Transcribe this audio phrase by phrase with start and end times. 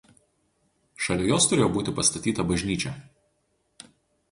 [1.07, 2.97] Šalia jos turėjo būti pastatyta bažnyčia.